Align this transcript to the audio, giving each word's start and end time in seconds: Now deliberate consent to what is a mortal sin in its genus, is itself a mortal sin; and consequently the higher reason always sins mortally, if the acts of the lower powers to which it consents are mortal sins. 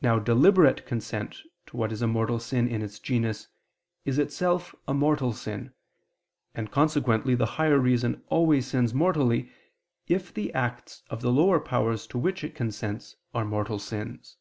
Now 0.00 0.18
deliberate 0.18 0.86
consent 0.86 1.42
to 1.66 1.76
what 1.76 1.92
is 1.92 2.00
a 2.00 2.06
mortal 2.06 2.38
sin 2.40 2.66
in 2.66 2.80
its 2.80 2.98
genus, 2.98 3.48
is 4.06 4.16
itself 4.18 4.74
a 4.88 4.94
mortal 4.94 5.34
sin; 5.34 5.74
and 6.54 6.70
consequently 6.70 7.34
the 7.34 7.44
higher 7.60 7.78
reason 7.78 8.24
always 8.30 8.68
sins 8.68 8.94
mortally, 8.94 9.52
if 10.08 10.32
the 10.32 10.50
acts 10.54 11.02
of 11.10 11.20
the 11.20 11.30
lower 11.30 11.60
powers 11.60 12.06
to 12.06 12.16
which 12.16 12.42
it 12.42 12.54
consents 12.54 13.16
are 13.34 13.44
mortal 13.44 13.78
sins. 13.78 14.38